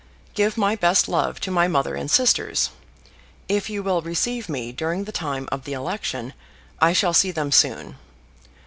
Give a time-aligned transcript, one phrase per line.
[0.33, 2.71] Give my best love to my mother and sisters.
[3.47, 6.33] If you will receive me during the time of the election,
[6.79, 7.99] I shall see them soon.